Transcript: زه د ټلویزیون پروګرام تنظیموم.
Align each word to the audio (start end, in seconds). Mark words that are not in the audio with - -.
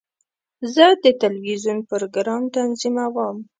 زه 0.73 0.85
د 1.03 1.05
ټلویزیون 1.21 1.79
پروګرام 1.89 2.41
تنظیموم. 2.55 3.37